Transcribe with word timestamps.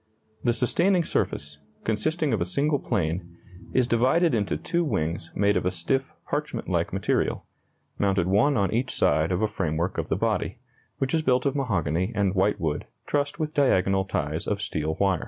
The 0.43 0.51
sustaining 0.51 1.03
surface, 1.03 1.59
consisting 1.83 2.33
of 2.33 2.41
a 2.41 2.45
single 2.45 2.79
plane, 2.79 3.37
is 3.71 3.85
divided 3.85 4.33
into 4.33 4.57
two 4.57 4.83
wings 4.83 5.31
made 5.35 5.55
of 5.55 5.63
a 5.63 5.69
stiff 5.69 6.11
parchment 6.27 6.67
like 6.67 6.91
material, 6.91 7.45
mounted 7.99 8.25
one 8.25 8.57
on 8.57 8.73
each 8.73 8.91
side 8.95 9.31
of 9.31 9.43
a 9.43 9.47
framework 9.47 9.99
of 9.99 10.09
the 10.09 10.15
body, 10.15 10.57
which 10.97 11.13
is 11.13 11.21
built 11.21 11.45
of 11.45 11.55
mahogany 11.55 12.11
and 12.15 12.33
whitewood 12.33 12.87
trussed 13.05 13.37
with 13.37 13.53
diagonal 13.53 14.05
ties 14.05 14.47
of 14.47 14.59
steel 14.59 14.97
wire. 14.99 15.19